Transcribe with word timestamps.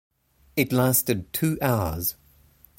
It 0.55 0.73
lasted 0.73 1.31
two 1.31 1.59
hours. 1.61 2.15